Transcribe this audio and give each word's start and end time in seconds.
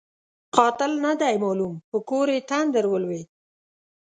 قاتل 0.55 0.91
نه 1.05 1.13
دی 1.21 1.35
معلوم؛ 1.43 1.73
په 1.89 1.97
کور 2.09 2.27
یې 2.35 2.39
تندر 2.49 2.85
ولوېد. 2.87 3.27